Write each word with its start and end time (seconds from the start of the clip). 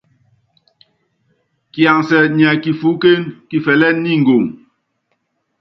Kiansɛ 1.73 2.17
nyɛ 2.37 2.49
kifuúkén, 2.63 3.21
kifɛlɛ́n 3.49 3.95
ni 4.03 4.11
ngoŋ. 4.21 4.43